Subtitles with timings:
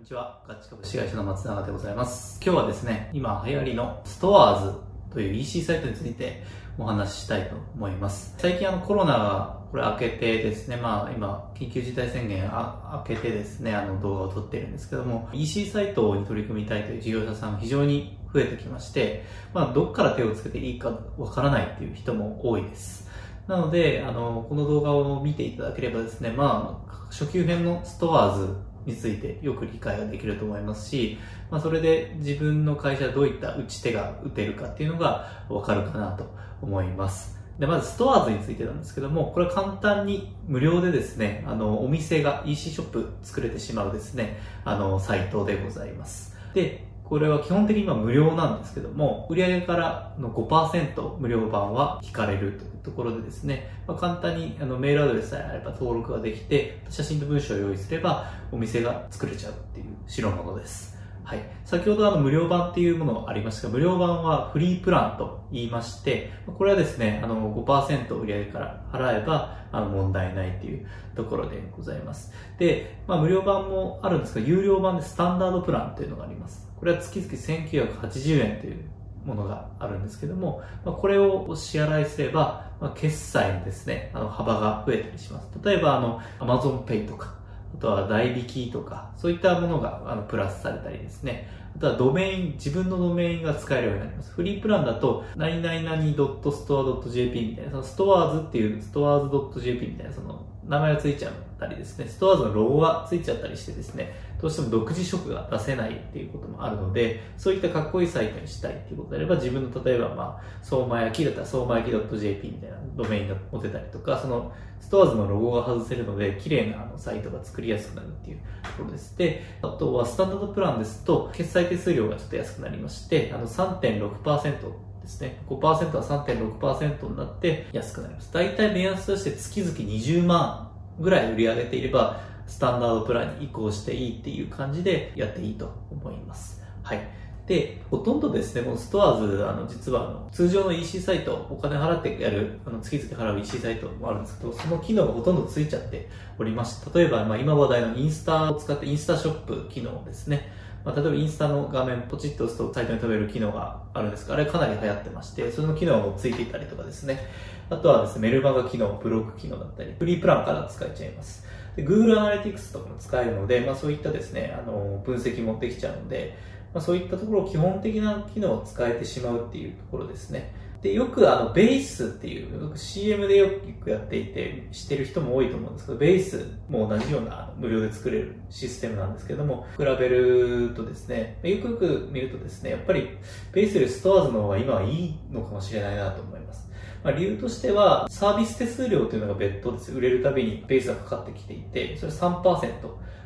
[0.00, 0.42] にちは。
[0.48, 2.40] ガチ株式会社の松永でございます。
[2.42, 4.78] 今日はですね、今流行りのストアーズ
[5.12, 6.42] という EC サイトについて
[6.78, 8.34] お話ししたいと思います。
[8.38, 23.06] 最近あのコロナがこれ明けてですね、まあ今緊急事態宣言明けてですね、あの動画を撮っているんですけども、EC サイトに取り組みたいという事業者さん非常に増えてきまして、まあどっから手をつけていいかわからないっていう人も多いです。
[23.48, 31.18] なので、あの、この動画を見ていただければですね、まあ、初級編のストアーズについてよく理解ができると思いますし、
[31.50, 36.32] まあ、それで自分の会社どういった打ち手が打てるかっていうのがわかるかなと
[36.62, 37.38] 思います。
[37.58, 46.34] で、まずストアーズについてなんですけども、これは簡単に無料でですね、あの、お店が EC ショップ作れてしまうですね、あの、サイトでございます。
[46.54, 60.99] で、これは基本的に今無料なんですけども、売上からの5%無料版は引かれるというところでですね、まあ、簡単にあのメールアドレスさえあれば登録ができて、写真と文章を用意すればお店が作れちゃうっていう代物です。
[61.30, 61.38] はい。
[61.64, 72.32] 先ほどあの無料版っていうものがありましたが、無料版はフリープランと言いまして、これはですね、あの5%売上から払えばあの問題ないっていうところでございます。
[72.58, 76.68] で、まあ無料版もあるんですが、有料版でスタンダードプランっていうのがあります。
[76.80, 78.90] これは月々1980円という
[79.24, 85.48] ものがあるんですけども、まあ、これを支払いすれば、まあ、決済のですね、あの幅が増えたりします。
[85.64, 87.34] 例えば、あの、Amazon Pay とか、
[87.80, 91.48] とは代引きとか、そういったものがあのプラスされたりですね。
[91.76, 94.32] あとはドメイン、自分のドメインが使えるようになります。
[94.32, 119.16] フリープランだと、何々々 .store.jp みたいな、そのストアーズっていうストアーズ .jp みたいな、その名前がついちゃったりですね、ストアーズのロゴがついちゃったりしてですね、どうしても独自色が出せないっていうこともあるので、そういったかっこいいサイトにしたいっていうことであれば、自分の例えば、まあ、相馬焼きだったら相馬焼き .jp みたいなドメインが持てたりとか、そのストアーズのロゴが外せるので、綺麗なあのサイトが作りやすくなるっていうところです。
[119.16, 125.42] で、あとはスタンダードプランですと、決済手数料がちょっと安くなりまして、あの3.6%ですね。
[125.48, 128.32] 5%は3.6%になって安くなります。
[128.32, 136.60] 大体目安として月々20万ぐらい売り上げていれば、スタンダードプランに移行していいっていう感じでやっていいと思います。
[136.82, 137.08] はい。
[137.46, 150.52] で、ほとんどですね、このストアーズ、あの、実はあの、通常の EC サイト、お金払ってやる、あの、月々払う EC サイトもあるんですけど、その機能がほとんどついちゃっておりまして、例えば、まあ、今話題のインスタを使ってインスタショップ機能ですね。
[150.84, 157.20] まあ、例えばインスタの画面ポチッと押すとサイトに飛べる機能があるんですが、あれかなり流行ってまして、その機能もついていたりとかですね。
[157.70, 161.46] あとはですね、メルマガ機能、ブログ機能だったり、フリープランから使えちゃいます。
[161.76, 166.36] で Google Analytics とかも使えるので、まあ、そういったですね、あの、分析もできちゃうので、
[166.74, 170.52] まあ、そういったところ基本的な機能を使えてしまうっていうところですね。
[170.82, 173.50] で、よくあの、ベースっていう、CM でよ
[173.82, 183.10] くやっていて、してる人も多いと思うんですけど、ベースも同じような無料で作れるシステムなんですけども、比べるとですね、よくよく見るとですね、やっぱり
[183.52, 186.69] ベースよりストアーズの方が今はいいのかもしれないなと思います。
[187.02, 189.92] まあ、理由としては、サービス手数料というのが別途です。
[189.92, 192.42] 売れるたびにベースがかかってきていて、それ3%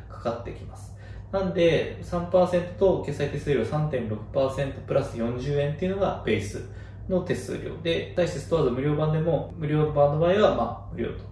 [0.09, 0.95] かかってきます。
[1.31, 6.63] なんで、3%と決済手数料3.6%プラス40円っていうのがベース。
[7.09, 11.23] の手数料で、対して STORES 無料版でも、無料版の場合は、まあ、無料と。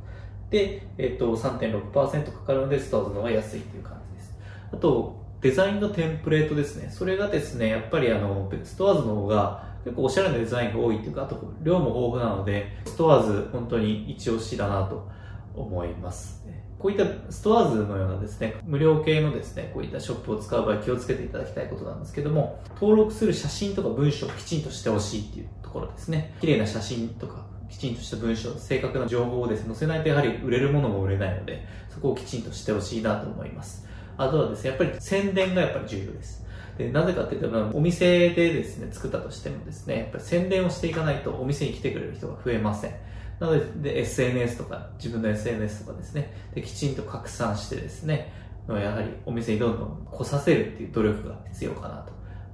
[0.49, 4.37] で、えっ、と、3.6%かかるので、 STORES の方が安いという感じです。
[4.71, 6.89] あと、デザインのテンプレートですね。
[6.89, 15.05] それがですね、やっぱりあの、 STORES の方が結構おしゃれなデザインが多いっていうか、あと量も豊富なので、 STORES 本当に一押しだなと
[15.53, 16.43] 思います。
[16.79, 26.35] こういった STORES のようなですね、無料系のですね、こういったショップを使う場合気をつけていただきたいことなんですけども、登録する写真とか文章をきちんとしてほしいっていうところですね。
[26.39, 33.87] 綺麗な写真とか、きちんとした文章、正確な情報をですね、載せないとやはり売れるものも売れないので、そこをきちんとしてほしいなと思います。
[34.17, 36.45] あとはですね、やっぱり宣伝がやっぱり重要です。
[36.77, 42.91] で、なぜかっていうと、お店でですね、作ったとしてもですね、やっぱり宣伝をしていかないとお店に来てくれる人が増えません。
[43.39, 48.31] なのでで SNS とか自分の SNS とかですねできちんと拡散してですね
[48.69, 52.13] やはりお店にどんどん来させるっていう努力が必要かなと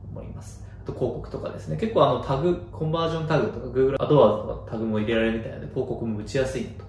[0.10, 6.86] 思いますあと広告とかですね結構あのタグコンバージョンタグとか Google アドワーズとかタグも入れられるみたいなので広告も打ちやすいと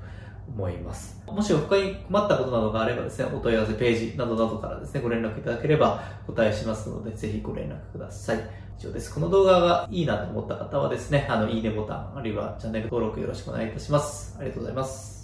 [0.55, 1.20] 思います。
[1.26, 8.38] もし他に困ったことなどがあればですね、お問い合わせページなどなどからですね、ご連絡いただければお答えしますので、ぜひご連絡ください。
[8.79, 9.14] 以上です。
[9.14, 14.37] この動画がいいなと思った方はですね、あの、いいねボタン、あるいはチャンネル登録よろしくお願いいたします。
[14.38, 15.19] ありがとうございます。